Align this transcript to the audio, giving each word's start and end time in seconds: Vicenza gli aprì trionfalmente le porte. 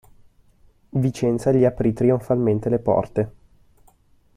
Vicenza 0.93 1.51
gli 1.51 1.63
aprì 1.63 1.93
trionfalmente 1.93 2.69
le 2.69 2.79
porte. 2.79 3.31